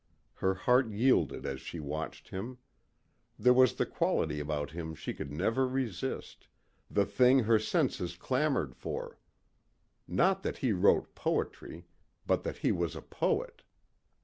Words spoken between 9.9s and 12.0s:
Not that he wrote poetry